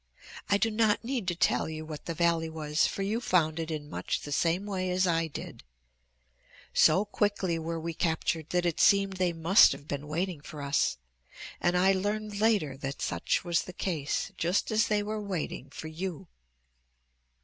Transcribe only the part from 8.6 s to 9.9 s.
it seemed they must have